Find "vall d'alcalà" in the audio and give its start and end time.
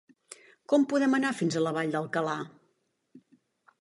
1.77-2.37